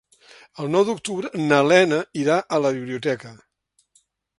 El 0.63 0.71
nou 0.75 0.85
d'octubre 0.87 1.43
na 1.51 1.61
Lena 1.73 2.03
irà 2.25 2.41
a 2.41 2.61
la 2.67 2.77
biblioteca. 2.79 3.39